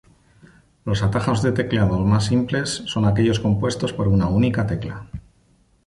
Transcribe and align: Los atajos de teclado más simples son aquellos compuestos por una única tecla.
Los 0.83 1.03
atajos 1.03 1.43
de 1.43 1.51
teclado 1.51 1.99
más 2.03 2.25
simples 2.25 2.81
son 2.87 3.05
aquellos 3.05 3.39
compuestos 3.39 3.93
por 3.93 4.07
una 4.07 4.29
única 4.29 4.65
tecla. 4.65 5.05